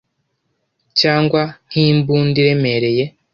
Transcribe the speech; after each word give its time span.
cyangwa 0.99 1.41
nkimbunda 1.69 2.37
iremereye 2.41 3.03